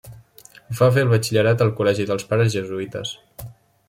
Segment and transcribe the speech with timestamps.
[0.77, 3.13] Va fer el batxillerat al Col·legi dels Pares Jesuïtes.